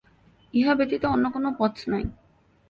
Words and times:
ইহা 0.53 0.73
ব্যতীত 0.77 1.03
অন্য 1.05 1.25
কোন 1.33 1.45
পথ 1.59 1.75
নাই। 1.87 2.03